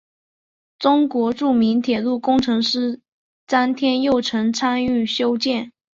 [0.79, 3.01] 中国著名铁路工程师
[3.45, 5.71] 詹天佑曾参与修建。